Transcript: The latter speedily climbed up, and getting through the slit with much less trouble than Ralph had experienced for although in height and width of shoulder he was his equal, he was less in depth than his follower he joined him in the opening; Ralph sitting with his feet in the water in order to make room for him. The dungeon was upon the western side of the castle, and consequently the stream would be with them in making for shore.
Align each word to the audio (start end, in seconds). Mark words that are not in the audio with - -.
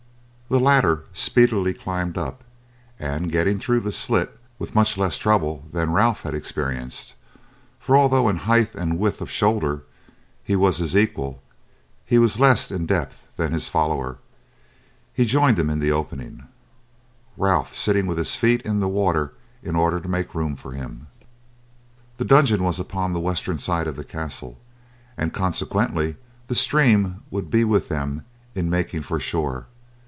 The 0.49 0.59
latter 0.59 1.05
speedily 1.13 1.73
climbed 1.73 2.17
up, 2.17 2.43
and 2.99 3.31
getting 3.31 3.57
through 3.57 3.79
the 3.79 3.93
slit 3.93 4.37
with 4.59 4.75
much 4.75 4.97
less 4.97 5.17
trouble 5.17 5.63
than 5.71 5.93
Ralph 5.93 6.23
had 6.23 6.33
experienced 6.35 7.13
for 7.79 7.95
although 7.95 8.27
in 8.27 8.35
height 8.35 8.75
and 8.75 8.99
width 8.99 9.21
of 9.21 9.31
shoulder 9.31 9.83
he 10.43 10.57
was 10.57 10.79
his 10.79 10.93
equal, 10.93 11.41
he 12.05 12.17
was 12.19 12.37
less 12.37 12.69
in 12.69 12.85
depth 12.85 13.25
than 13.37 13.53
his 13.53 13.69
follower 13.69 14.17
he 15.13 15.23
joined 15.23 15.57
him 15.57 15.69
in 15.69 15.79
the 15.79 15.93
opening; 15.93 16.43
Ralph 17.37 17.73
sitting 17.73 18.05
with 18.05 18.17
his 18.17 18.35
feet 18.35 18.61
in 18.63 18.81
the 18.81 18.89
water 18.89 19.31
in 19.63 19.77
order 19.77 20.01
to 20.01 20.09
make 20.09 20.35
room 20.35 20.57
for 20.57 20.73
him. 20.73 21.07
The 22.17 22.25
dungeon 22.25 22.61
was 22.61 22.77
upon 22.77 23.13
the 23.13 23.21
western 23.21 23.57
side 23.57 23.87
of 23.87 23.95
the 23.95 24.03
castle, 24.03 24.59
and 25.15 25.31
consequently 25.33 26.17
the 26.47 26.55
stream 26.55 27.23
would 27.31 27.49
be 27.49 27.63
with 27.63 27.87
them 27.87 28.25
in 28.53 28.69
making 28.69 29.03
for 29.03 29.17
shore. 29.17 29.67